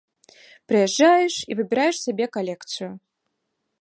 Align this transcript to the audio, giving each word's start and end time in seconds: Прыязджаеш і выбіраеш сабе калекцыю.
Прыязджаеш 0.71 1.35
і 1.47 1.57
выбіраеш 1.59 1.95
сабе 2.07 2.25
калекцыю. 2.39 2.89